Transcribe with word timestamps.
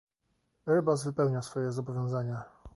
Airbus 0.65 1.03
wypełnia 1.05 1.41
swoje 1.41 1.71
zobowiązania 1.71 2.43